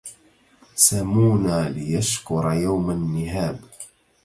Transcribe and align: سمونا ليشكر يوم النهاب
سمونا 0.85 1.69
ليشكر 1.69 2.51
يوم 2.51 2.91
النهاب 2.91 3.59